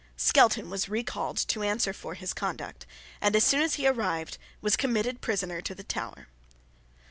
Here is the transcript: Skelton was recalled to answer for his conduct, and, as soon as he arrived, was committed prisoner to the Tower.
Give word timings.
Skelton 0.17 0.71
was 0.71 0.89
recalled 0.89 1.37
to 1.47 1.61
answer 1.61 1.93
for 1.93 2.15
his 2.15 2.33
conduct, 2.33 2.87
and, 3.21 3.35
as 3.35 3.43
soon 3.43 3.61
as 3.61 3.75
he 3.75 3.85
arrived, 3.87 4.39
was 4.59 4.75
committed 4.75 5.21
prisoner 5.21 5.61
to 5.61 5.75
the 5.75 5.83
Tower. 5.83 6.27